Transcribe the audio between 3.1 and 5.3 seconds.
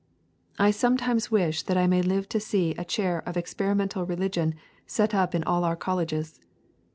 of Experimental Religion set